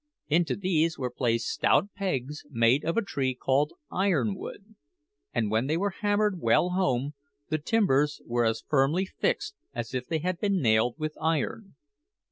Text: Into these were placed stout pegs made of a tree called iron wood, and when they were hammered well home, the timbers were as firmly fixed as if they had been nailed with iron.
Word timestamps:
Into 0.29 0.55
these 0.55 0.97
were 0.97 1.11
placed 1.11 1.45
stout 1.47 1.93
pegs 1.93 2.43
made 2.49 2.83
of 2.83 2.97
a 2.97 3.03
tree 3.03 3.35
called 3.35 3.73
iron 3.91 4.33
wood, 4.33 4.73
and 5.31 5.51
when 5.51 5.67
they 5.67 5.77
were 5.77 5.93
hammered 6.01 6.41
well 6.41 6.69
home, 6.71 7.13
the 7.49 7.59
timbers 7.59 8.19
were 8.25 8.45
as 8.45 8.63
firmly 8.67 9.05
fixed 9.05 9.53
as 9.75 9.93
if 9.93 10.07
they 10.07 10.17
had 10.17 10.39
been 10.39 10.59
nailed 10.59 10.95
with 10.97 11.13
iron. 11.21 11.75